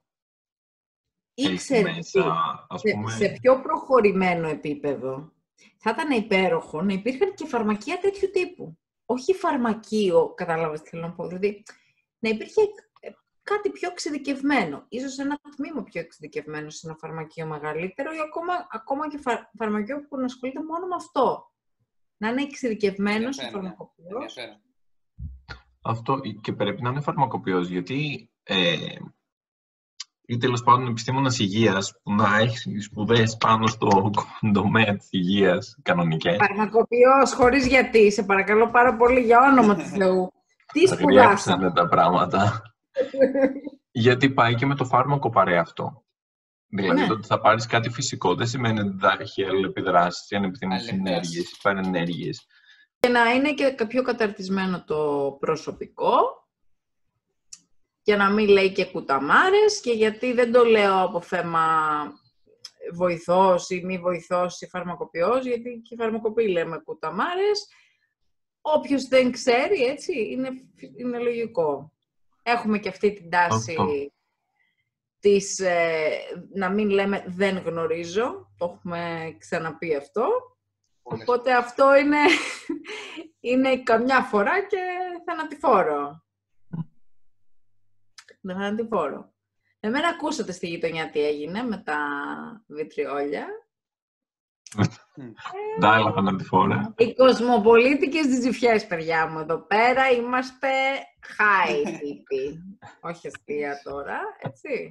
[1.35, 3.11] έχει Ήξερε μέσα, ότι ας σε, πούμε.
[3.11, 5.33] σε πιο προχωρημένο επίπεδο
[5.77, 8.79] θα ήταν υπέροχο να υπήρχαν και φαρμακεία τέτοιου τύπου.
[9.07, 11.27] Όχι φαρμακείο, κατάλαβες τι θέλω να πω.
[11.27, 11.63] Δηλαδή,
[12.19, 12.61] να υπήρχε
[13.01, 13.11] ε,
[13.43, 14.85] κάτι πιο εξειδικευμένο.
[14.89, 20.07] Ίσως ένα τμήμα πιο εξειδικευμένο σε ένα φαρμακείο μεγαλύτερο ή ακόμα, ακόμα και φα, φαρμακείο
[20.09, 21.53] που να ασχολείται μόνο με αυτό.
[22.17, 23.75] Να είναι εξειδικευμένος σε Ενδιαφέρον, ναι.
[23.77, 24.37] φαρμακοποιός.
[25.89, 26.21] Ενδιαφέρον.
[26.21, 28.77] Αυτό και πρέπει να είναι φαρμακοποιός, γιατί ε,
[30.29, 34.11] ή τέλος πάντων επιστήμονας υγείας που να έχει σπουδές πάνω στο
[34.53, 36.37] τομέα της υγείας κανονικές.
[36.37, 38.13] Φαρμακοποιός, χωρίς γιατί.
[38.13, 40.33] Σε παρακαλώ πάρα πολύ για όνομα του Θεού.
[40.73, 41.21] Τι σπουδάσαμε.
[41.21, 42.63] Αγριάξανε τα πράγματα.
[43.91, 46.05] γιατί πάει και με το φάρμακο παρέα αυτό.
[46.69, 47.07] Δηλαδή Ναι.
[47.07, 51.31] το ότι θα πάρεις κάτι φυσικό δεν σημαίνει ότι θα έχει αλληλεπιδράσεις, ανεπιθύμητες Αλληλεπιδράσεις.
[51.33, 52.47] ενέργειες, παρενέργειες.
[52.99, 56.15] Και να είναι και πιο καταρτισμένο το προσωπικό
[58.03, 61.67] και να μην λέει και κουταμάρες και γιατί δεν το λέω από θέμα
[62.93, 67.69] βοηθός ή μη βοηθός ή φαρμακοποιός, γιατί και οι φαρμακοποιοί λέμε κουταμάρες.
[68.61, 70.49] Όποιος δεν ξέρει, έτσι, είναι,
[70.97, 71.93] είναι λογικό.
[72.43, 74.13] Έχουμε και αυτή την τάση Αυτό.
[75.21, 76.09] της ε,
[76.55, 80.27] να μην λέμε δεν γνωρίζω, το έχουμε ξαναπεί αυτό.
[81.09, 82.19] Πολλές Οπότε αυτό είναι,
[83.51, 84.79] είναι καμιά φορά και
[85.27, 86.25] θανατηφόρο.
[88.43, 89.33] Είναι θανατηφόρο.
[89.81, 91.99] Εμένα ακούσατε στη γειτονιά τι έγινε με τα
[92.67, 93.47] βιτριόλια.
[95.81, 96.95] Τα άλλα θανατηφόρα.
[96.99, 100.69] Οι κοσμοπολίτικες τζιφιές, παιδιά μου, εδώ πέρα είμαστε
[101.39, 102.61] high τύποι.
[103.11, 104.91] Όχι αστεία τώρα, έτσι.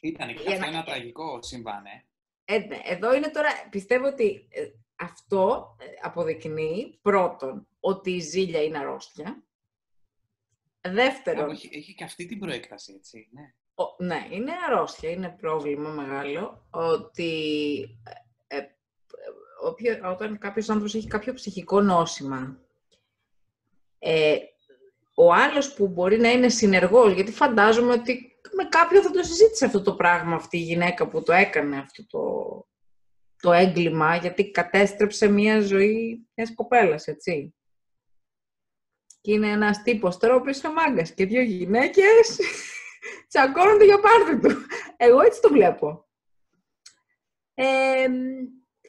[0.00, 2.04] Ήταν και Για αυτό να- ένα τραγικό συμβάν, ε.
[2.44, 8.62] Ε, ναι, εδώ είναι τώρα, πιστεύω ότι ε, αυτό ε, αποδεικνύει πρώτον ότι η ζήλια
[8.62, 9.42] είναι αρρώστια.
[10.80, 13.28] Δεύτερον, Έχει, έχει και αυτή την προέκταση, έτσι.
[13.32, 13.52] Ναι.
[13.74, 17.80] ο- ναι, είναι αρρώστια, είναι πρόβλημα μεγάλο ότι
[18.48, 18.66] ε, ε,
[19.62, 22.58] όποιο- όταν κάποιος άνθρωπος έχει κάποιο ψυχικό νόσημα,
[23.98, 24.36] ε,
[25.14, 29.64] ο άλλος που μπορεί να είναι συνεργός, γιατί φαντάζομαι ότι με κάποιον θα το συζήτησε
[29.64, 32.22] αυτό το πράγμα αυτή η γυναίκα που το έκανε αυτό το,
[33.42, 37.54] το έγκλημα, γιατί κατέστρεψε μία ζωή μιας κοπέλας, έτσι.
[39.20, 42.38] Και είναι ένας τύπος τώρα ο οποίος είναι μάγκας και δύο γυναίκες
[43.28, 44.56] τσακώνονται για πάρτι του.
[44.96, 46.08] Εγώ έτσι το βλέπω.
[47.54, 48.08] Ε,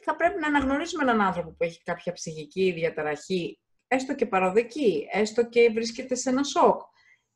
[0.02, 5.48] θα πρέπει να αναγνωρίσουμε έναν άνθρωπο που έχει κάποια ψυχική διαταραχή, έστω και παροδική, έστω
[5.48, 6.80] και βρίσκεται σε ένα σοκ.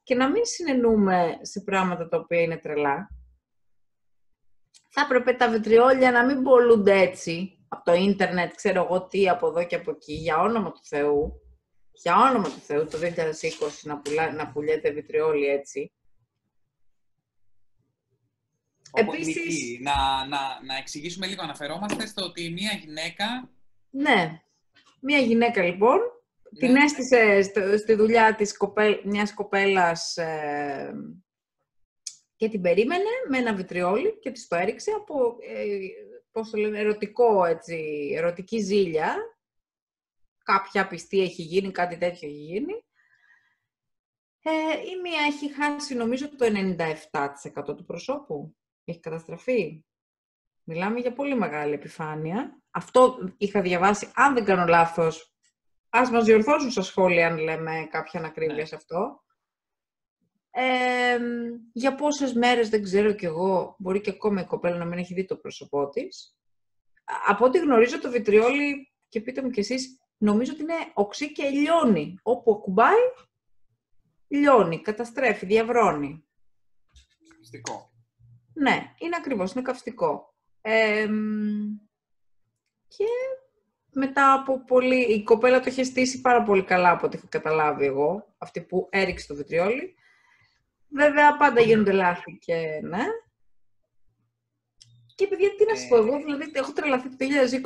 [0.08, 3.10] Και να μην συνενούμε σε πράγματα τα οποία είναι τρελά.
[4.88, 9.46] Θα έπρεπε τα βιτριόλια να μην πολλούνται έτσι, από το ίντερνετ, ξέρω εγώ τι, από
[9.48, 11.40] εδώ και από εκεί, για όνομα του Θεού.
[11.92, 13.08] Για όνομα του Θεού, το 2020
[13.82, 15.92] να, πουλά, να πουλιέται βιτριόλι έτσι.
[18.90, 23.50] Όπου, Επίσης- Νίκη, να, να, να εξηγήσουμε λίγο, αναφερόμαστε στο ότι μία γυναίκα...
[23.90, 24.42] Ναι.
[25.00, 25.98] Μία γυναίκα λοιπόν,
[26.50, 30.92] ναι, την έστησε στο- στη δουλειά της κοπέλ, μιας κοπέλας ε,
[32.36, 35.78] και την περίμενε με ένα βιτριόλι και της το έριξε από, ε,
[36.32, 39.16] πώς το λένε, ερωτικό, έτσι, ερωτική ζήλια.
[40.44, 42.72] Κάποια πιστή έχει γίνει, κάτι τέτοιο έχει γίνει.
[44.42, 48.56] Ε, η μία έχει χάσει νομίζω το 97% του προσώπου.
[48.84, 49.84] Έχει καταστραφεί.
[50.64, 52.62] Μιλάμε για πολύ μεγάλη επιφάνεια.
[52.70, 55.32] Αυτό είχα διαβάσει, αν δεν κάνω λάθος,
[55.88, 58.64] ας μας διορθώσουν στα σχόλια αν λέμε κάποια ανακρίβεια Ναι.
[58.64, 59.22] σε αυτό.
[60.50, 61.18] Ε,
[61.72, 65.14] για πόσες μέρες δεν ξέρω κι εγώ, μπορεί και ακόμα η κοπέλα να μην έχει
[65.14, 66.36] δει το πρόσωπό της.
[67.04, 71.32] Α- Από ό,τι γνωρίζω το βιτριόλι, και πείτε μου κι εσείς, νομίζω ότι είναι οξύ
[71.32, 72.18] και λιώνει.
[72.22, 72.96] Όπου ακουμπάει,
[74.28, 76.24] λιώνει, καταστρέφει, διαβρώνει.
[77.38, 77.92] Μυστικό.
[78.52, 80.34] Ναι, είναι ακριβώς, είναι καυστικό.
[80.60, 81.76] Ε, μ,
[82.88, 83.04] και
[83.92, 85.00] μετά από πολύ...
[85.14, 88.88] Η κοπέλα το είχε στήσει πάρα πολύ καλά από ό,τι έχω καταλάβει εγώ, αυτή που
[88.90, 89.94] έριξε το βιτριόλι.
[90.88, 93.04] Βέβαια, πάντα γίνονται λάθη και ναι.
[95.14, 95.98] Και παιδιά, τι να σου πω, Ε.
[95.98, 97.16] εγώ δηλαδή έχω τρελαθεί το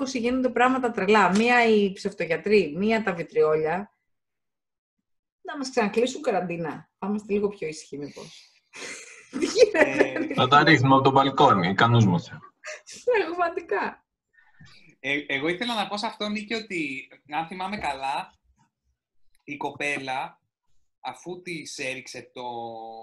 [0.05, 1.31] 2020, γίνονται πράγματα τρελά.
[1.31, 3.93] Μία οι ψευτογιατροί, μία τα βιτριόλια.
[5.43, 6.91] Να μας ξανακλείσουν καραντίνα.
[6.99, 8.51] Θα είμαστε λίγο πιο ήσυχοι μήπως.
[9.39, 12.31] Τι γίνεται, Ε, Να τα ρίχνουμε από το μπαλκόνι, ικανούς μας.
[13.19, 14.02] πραγματικά.
[15.05, 18.35] Ε, εγώ ήθελα να πω σε αυτό, Νίκη, ότι αν θυμάμαι καλά,
[19.45, 20.41] η κοπέλα,
[21.01, 22.43] αφού της έριξε το,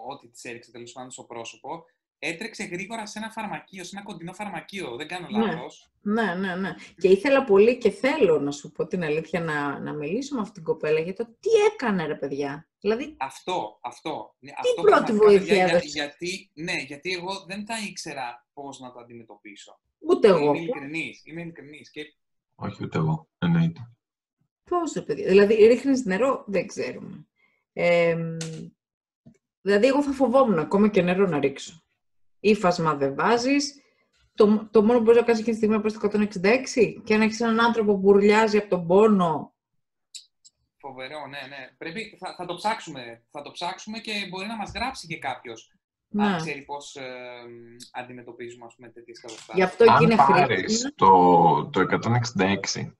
[0.08, 1.84] ό,τι της έριξε τέλος πάντων στο πρόσωπο,
[2.20, 4.96] έτρεξε γρήγορα σε ένα φαρμακείο, σε ένα κοντινό φαρμακείο.
[4.96, 5.46] Δεν κάνω Ναι.
[5.46, 5.92] λάθος.
[6.02, 6.74] Ναι, ναι, ναι.
[6.98, 10.54] Και ήθελα πολύ και θέλω να σου πω την αλήθεια να, να μιλήσω με αυτήν
[10.56, 12.68] την κοπέλα για το τι έκανε ρε παιδιά.
[12.80, 14.36] Δηλαδή, Αυτό, αυτό.
[14.40, 17.76] Ναι, Τι αυτό πρώτη πραγματικά, βοήθεια παιδιά, για- έδωσες; γιατί, ναι, γιατί εγώ δεν τα
[17.90, 19.80] ήξερα πώς να το αντιμετωπίσω.
[20.00, 20.40] ούτε εγώ.
[20.54, 21.92] Είμαι ειλικρινής, είμαι ειλικρινής.
[21.92, 22.02] Και
[22.56, 23.92] Όχι ούτε εγώ, εννοείται.
[24.64, 25.28] Πώς ρε παιδιά.
[25.28, 27.28] Δηλαδή, ρίχνεις νερό, δεν ξέρουμε.
[27.74, 28.18] Ε,
[29.62, 31.84] δηλαδή, εγώ θα φοβόμουν ακόμα και νερό να ρίξω.
[32.40, 33.74] Ήφασμα δεν βάζεις.
[34.36, 37.02] Το, το μόνο που μπορείς να κάνεις εκείνη τη στιγμή είναι να πας στο 166
[37.04, 39.54] και αν έχεις έναν άνθρωπο που ουρλιάζει από τον πόνο.
[40.78, 41.76] φοβερό, ναι, ναι.
[41.78, 43.24] Πρέπει, θα, θα το ψάξουμε.
[43.32, 45.74] Θα το ψάξουμε και μπορεί να μας γράψει και κάποιος.
[46.12, 46.26] Ναι.
[46.28, 47.06] Αν ξέρει πώς ε,
[47.92, 49.64] αντιμετωπίζουμε, ας πούμε, τέτοιες Γι' καταστάσεις.
[49.64, 50.92] αυτό εκεί Αν είναι πάρεις χρήσιμο.
[50.96, 52.92] το, το 166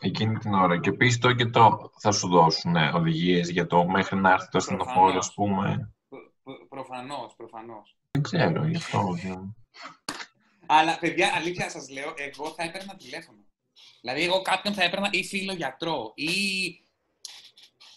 [0.00, 3.84] εκείνη την ώρα και πεις το και το θα σου δώσουν ε, οδηγίες για το
[3.86, 5.26] μέχρι να έρθει το ασθενοφόρο, Προφανώς.
[5.28, 5.92] ας πούμε.
[6.08, 7.96] Προ- προ- Προφανώς, προφανώς.
[8.30, 9.16] Δεν ξέρω, γι' αυτό.
[9.22, 9.54] δεν-
[10.66, 13.38] Αλλά, παιδιά, αλήθεια σας λέω, εγώ θα έπαιρνα τηλέφωνο.
[14.00, 16.30] Δηλαδή, εγώ κάποιον θα έπαιρνα ή φίλο γιατρό ή...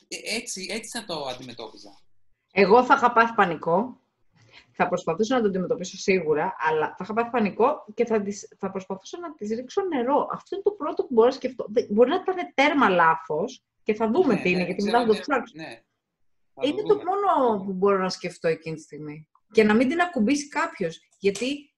[0.07, 1.99] Ε, Έτσι, έτσι θα το αντιμετώπιζα.
[2.51, 3.99] Εγώ θα είχα πάθει πανικό.
[4.79, 8.71] Θα προσπαθούσα να το αντιμετωπίσω σίγουρα, αλλά θα είχα πάθει πανικό και θα, τις, θα
[8.71, 10.27] προσπαθούσα να τη ρίξω νερό.
[10.31, 11.65] Αυτό είναι το πρώτο που μπορώ να σκεφτώ.
[11.69, 14.97] Δεν- Μπορεί να ήταν τέρμα λάθος και θα δούμε Ναι, τι είναι, ναι, γιατί ξέρω,
[14.99, 15.53] μετά θα το ναι, ψάξω.
[15.55, 15.81] Ναι.
[16.53, 17.03] Θα το Είναι το δούμε.
[17.03, 19.27] μόνο που μπορώ να σκεφτώ εκείνη τη στιγμή.
[19.51, 20.99] Και να μην την ακουμπήσει κάποιος.
[21.19, 21.75] Γιατί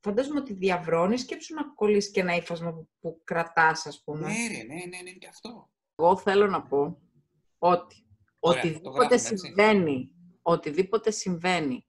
[0.00, 4.26] φαντάζομαι ότι διαβρώνεις, σκέψου να κολλήσεις και ένα ύφασμα που, που κρατάς, ας πούμε.
[4.28, 5.70] Ναι, ρε, ναι, ναι, ναι, και αυτό.
[5.94, 7.00] Εγώ θέλω να πω
[7.58, 8.06] ότι
[8.38, 9.36] Ωραία, το οτιδήποτε γράφουμε, έτσι.
[9.36, 10.10] συμβαίνει,
[10.42, 11.86] οτιδήποτε συμβαίνει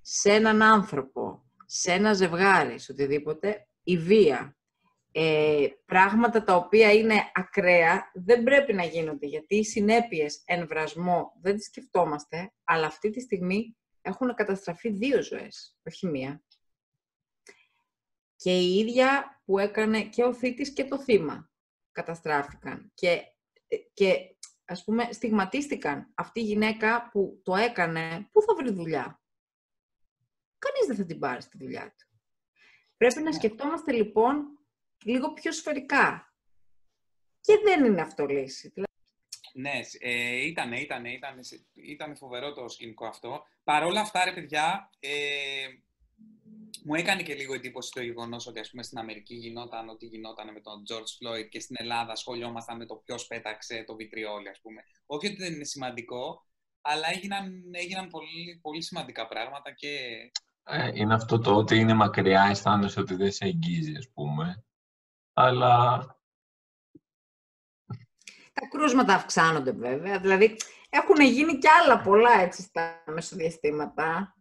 [0.00, 4.56] σε έναν άνθρωπο, σε ένα ζευγάρι, σε οτιδήποτε, η βία,
[5.12, 11.32] ε, πράγματα τα οποία είναι ακραία, δεν πρέπει να γίνονται, γιατί οι συνέπειες εν βρασμό
[11.40, 16.44] δεν τις σκεφτόμαστε, αλλά αυτή τη στιγμή έχουν καταστραφεί δύο ζωές, όχι μία.
[18.36, 21.50] Και η ίδια που έκανε και ο θήτης και το θύμα
[21.92, 22.90] καταστράφηκαν.
[22.94, 23.22] Και,
[23.92, 29.22] και ας πούμε στιγματίστηκαν αυτή η γυναίκα που το έκανε, πού θα βρει δουλειά;
[30.58, 32.18] Κανείς δεν θα την πάρει στη δουλειά του.
[32.96, 33.32] Πρέπει να Ναι.
[33.32, 34.58] σκεφτόμαστε λοιπόν
[35.04, 36.34] λίγο πιο σφαιρικά.
[37.40, 38.72] Και δεν είναι αυτό λύση.
[39.54, 41.40] Δηλαδή, Ναι, ε, ήτανε, ήτανε, ήτανε,
[41.72, 43.42] ήτανε φοβερό το σκηνικό αυτό.
[43.64, 45.66] Παρ' όλα αυτά, ρε παιδιά, ε,
[46.84, 50.52] μου έκανε και λίγο εντύπωση το γεγονός ότι ας πούμε, στην Αμερική γινόταν ό,τι γινόταν
[50.52, 54.60] με τον George Floyd και στην Ελλάδα ασχολιόμασταν με το ποιος πέταξε το βιτριόλι, ας
[54.60, 54.82] πούμε.
[55.06, 56.46] Όχι ότι δεν είναι σημαντικό,
[56.80, 59.88] αλλά έγιναν, έγιναν πολύ, πολύ σημαντικά πράγματα και
[60.66, 64.64] Ε, είναι αυτό το ότι είναι μακριά, αισθάνεσαι ότι δεν σε εγγύζει, ας πούμε.
[65.32, 66.06] Αλλά
[68.54, 70.18] Τα κρούσματα αυξάνονται βέβαια.
[70.18, 70.56] Δηλαδή
[70.90, 74.36] έχουν γίνει κι άλλα πολλά έτσι στα μεσοδιαστήματα.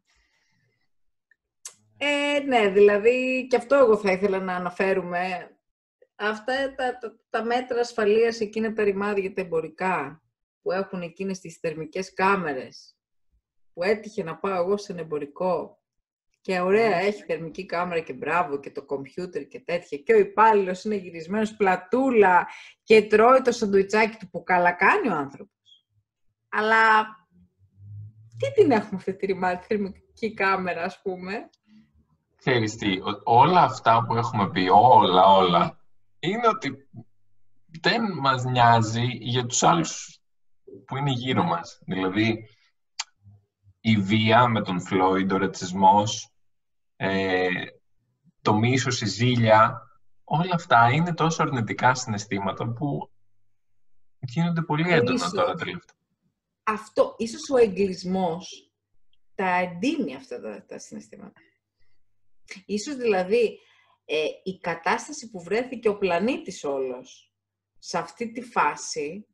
[1.97, 5.47] Ε, ναι, δηλαδή και αυτό εγώ θα ήθελα να αναφέρουμε.
[6.15, 10.23] Αυτά τα, τα, τα μέτρα ασφαλείας, εκείνα τα ρημάδια τα εμπορικά
[10.61, 12.97] που έχουν εκείνες τις θερμικές κάμερες
[13.73, 15.82] που έτυχε να πάω εγώ σε ένα εμπορικό
[16.43, 20.83] και ωραία, έχει θερμική κάμερα και μπράβο και το κομπιούτερ και τέτοια και ο υπάλληλος
[20.83, 22.47] είναι γυρισμένος πλατούλα
[22.83, 25.85] και τρώει το σαντουιτσάκι του που καλά κάνει ο άνθρωπος.
[26.49, 27.05] Αλλά
[28.37, 31.49] τι την έχουμε αυτή τη ρημάτη θερμική κάμερα, ας πούμε;
[32.35, 35.79] ξέρεις τι, ο- όλα αυτά που έχουμε πει, όλα, όλα,
[36.19, 36.87] είναι ότι
[37.81, 40.19] δεν μας νοιάζει για τους άλλους
[40.85, 41.79] που είναι γύρω μας.
[41.85, 42.47] Δηλαδή,
[43.79, 46.32] η βία με τον Φλόιντ, ο ρατσισμός,
[47.05, 47.47] ε,
[48.41, 49.81] το μίσος, η ζήλια,
[50.23, 53.11] όλα αυτά είναι τόσο αρνητικά συναισθήματα που
[54.19, 55.31] γίνονται πολύ έντονα Ίσως.
[55.31, 55.95] τώρα τελευταία.
[56.63, 58.71] Αυτό, ίσως ο εγκλισμός
[59.35, 61.41] τα εντείνει αυτά τα, τα συναισθήματα.
[62.65, 63.59] Ίσως δηλαδή
[64.05, 67.33] ε, η κατάσταση που βρέθηκε ο πλανήτης όλος
[67.79, 69.27] σε αυτή τη φάση,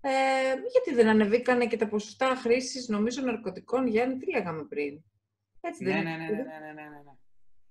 [0.00, 0.10] ε,
[0.70, 5.04] γιατί δεν ανεβήκανε και τα ποσοστά χρήσης, νομίζω, ναρκωτικών, Γιάννη, τι λέγαμε πριν;
[5.60, 6.24] Έτσι Ναι, δεν ναι, είναι.
[6.24, 7.12] ναι, ναι, ναι, ναι, ναι, ναι.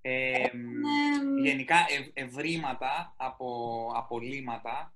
[0.02, 4.96] Ε, μ, Ναι, γενικά ευ- ευρήματα από απολύματα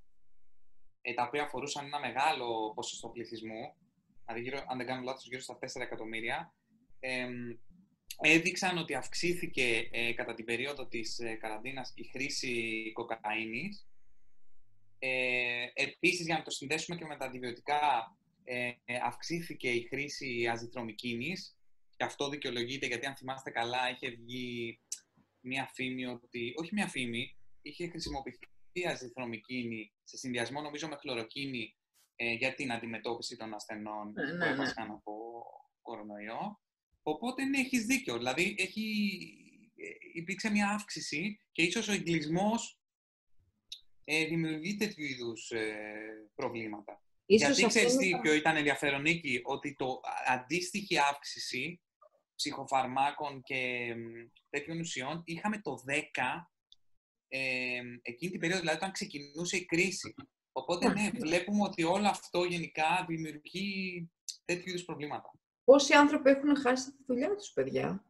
[1.02, 3.74] ε, τα οποία αφορούσαν ένα μεγάλο ποσοστό πληθυσμού,
[4.26, 6.54] δηλαδή γύρω, αν δεν κάνω λάθος, γύρω στα 4 εκατομμύρια,
[7.00, 7.58] ε, μ,
[8.22, 13.86] έδειξαν ότι αυξήθηκε ε, κατά την περίοδο της ε, καραντίνας η χρήση κοκαίνης.
[15.00, 20.48] Ε, επίσης, για να το συνδέσουμε και με τα αντιβιωτικά, ε, ε, αυξήθηκε η χρήση
[20.52, 21.56] αζιτρομικίνης
[22.02, 24.80] και αυτό δικαιολογείται γιατί αν θυμάστε καλά είχε βγει
[25.40, 28.40] μία φήμη ότι, όχι μία φήμη, είχε χρησιμοποιηθεί
[28.72, 31.76] η αζιτρομικίνη σε συνδυασμό νομίζω με χλωροκίνη
[32.16, 34.52] ε, για την αντιμετώπιση των ασθενών Ναι, που ναι, ναι.
[34.54, 35.14] έπασχαν από
[35.82, 36.60] κορονοϊό.
[37.02, 38.18] Οπότε ναι, έχεις δίκιο.
[38.18, 38.84] Δηλαδή έχει,
[39.76, 42.80] ε, υπήρξε μια αύξηση και ίσως ο εγκλισμός
[44.04, 45.76] ε, δημιουργεί τέτοιου είδους ε,
[46.36, 47.04] προβλήματα.
[47.26, 50.98] ίσως Γιατί αυτό ξέρεις είναι τι τα- ποιο ήταν ενδιαφέρον Νίκη, ότι το α- αντίστοιχη
[50.98, 51.82] αύξηση
[52.42, 55.94] ψυχοφαρμάκων και μ, τέτοιων ουσιών είχαμε το 10
[57.28, 60.16] ε, εκείνη την περίοδο, δηλαδή όταν ξεκινούσε η κρίση.
[60.52, 64.10] Οπότε ναι, βλέπουμε ότι όλο αυτό γενικά δημιουργεί
[64.46, 65.32] τέτοιου είδους προβλήματα.
[65.64, 68.06] Πόσοι άνθρωποι έχουν χάσει τη δουλειά τους, παιδιά;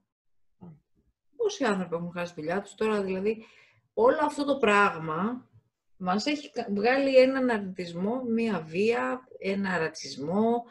[1.35, 3.45] Πόσοι άνθρωποι έχουν χάσει τη δουλειά τους; Τώρα, δηλαδή
[3.93, 5.49] όλο αυτό το πράγμα
[5.97, 10.63] μας έχει κα- βγάλει έναν αρνητισμό, μία βία, ένα ρατσισμό.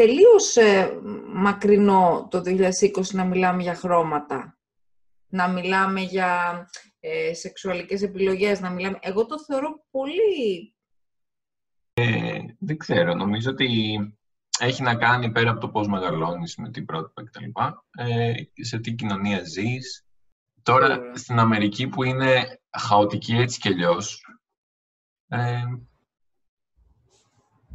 [0.00, 4.58] Τελείως ε, μακρινό το 2020 να μιλάμε για χρώματα,
[5.28, 6.68] να μιλάμε για
[7.00, 8.98] ε, σεξουαλικές επιλογές, να μιλάμε...
[9.00, 10.74] Εγώ το θεωρώ πολύ...
[12.58, 13.68] Δεν ξέρω, νομίζω ότι
[14.58, 17.44] έχει να κάνει πέρα από το πώς μεγαλώνεις με την πρότυπα κτλ.
[17.90, 20.06] Ε, σε τι κοινωνία ζεις.
[20.62, 21.16] Τώρα Σίγουρα.
[21.16, 24.24] στην Αμερική που είναι χαοτική έτσι κι αλλιώς,
[25.28, 25.62] ε,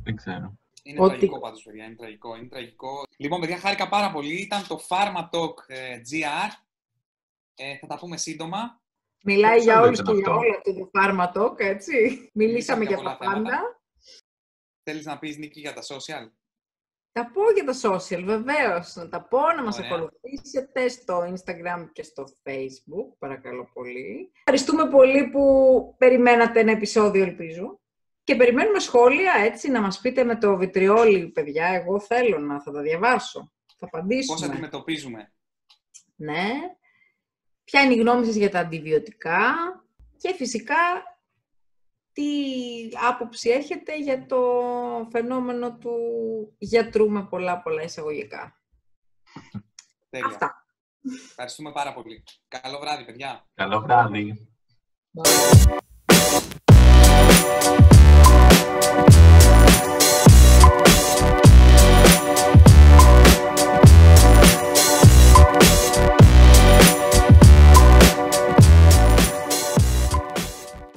[0.03, 0.57] δεν ξέρω.
[0.87, 1.85] Είναι Ότι- τραγικό πάντως, παιδιά.
[1.85, 2.35] Είναι τραγικό.
[2.35, 3.03] Είναι τραγικό.
[3.17, 4.41] Λοιπόν, παιδιά, χάρηκα πάρα πολύ.
[4.41, 6.51] Ήταν το Pharma Talk ε, GR.
[7.55, 8.81] Ε, θα τα πούμε σύντομα.
[9.23, 12.29] Μιλάει για Σαν όλους ήταν και για αυτό; όλα το The Pharma Talk, έτσι.
[12.33, 13.33] Μιλήσαμε για για πολλά τα πάντα.
[13.35, 13.81] θέματα.
[14.83, 16.31] Θέλεις να πεις, Νίκη, για τα social;
[17.11, 18.95] Τα πω για τα social, βεβαίως.
[18.95, 19.89] Να τα πω, να μας Ωραία.
[19.91, 24.31] ακολουθήσετε στο Instagram και στο Facebook, παρακαλώ πολύ.
[24.37, 27.79] Ευχαριστούμε πολύ που περιμένατε ένα επεισόδιο, ελπίζω.
[28.25, 31.65] Και περιμένουμε σχόλια, έτσι, να μας πείτε με το βιτριόλι, παιδιά.
[31.67, 33.39] Εγώ θέλω να θα τα διαβάσω.
[33.39, 34.45] Θα Πώς απαντήσουμε.
[34.45, 35.33] αντιμετωπίζουμε.
[36.15, 36.51] Ναι.
[37.63, 39.53] Ποια είναι η γνώμη σας για τα αντιβιωτικά
[40.17, 40.75] και φυσικά
[42.11, 42.25] τι
[43.07, 44.41] άποψη έχετε για το
[45.11, 45.95] φαινόμενο του
[46.57, 48.61] γιατρού με πολλά πολλά εισαγωγικά.
[50.09, 50.27] Τέλεια.
[50.27, 50.65] Αυτά.
[51.29, 52.23] Ευχαριστούμε πάρα πολύ.
[52.47, 53.47] Καλό βράδυ, παιδιά.
[53.53, 54.49] Καλό βράδυ.
[55.13, 55.85] Bye.